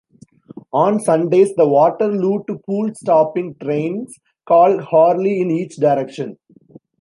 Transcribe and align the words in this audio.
On 0.73 0.99
Sundays 0.99 1.53
the 1.57 1.67
Waterloo 1.67 2.43
to 2.47 2.57
Poole 2.65 2.91
stopping 2.95 3.55
trains 3.61 4.17
call 4.47 4.79
hourly 4.91 5.39
in 5.41 5.51
each 5.51 5.75
direction. 5.75 6.39